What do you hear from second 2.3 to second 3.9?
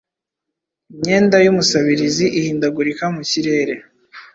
ihindagurika mu kirere,